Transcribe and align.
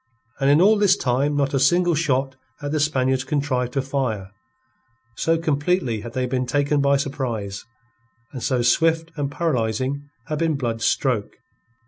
And 0.39 0.49
in 0.49 0.61
all 0.61 0.79
this 0.79 0.97
time 0.97 1.35
not 1.37 1.53
a 1.53 1.59
single 1.59 1.93
shot 1.93 2.35
had 2.59 2.71
the 2.71 2.79
Spaniards 2.79 3.23
contrived 3.23 3.73
to 3.73 3.83
fire, 3.83 4.31
so 5.15 5.37
completely 5.37 6.01
had 6.01 6.13
they 6.13 6.25
been 6.25 6.47
taken 6.47 6.81
by 6.81 6.97
surprise, 6.97 7.65
and 8.31 8.41
so 8.41 8.63
swift 8.63 9.11
and 9.15 9.29
paralyzing 9.29 10.09
had 10.25 10.39
been 10.39 10.55
Blood's 10.55 10.85
stroke. 10.85 11.37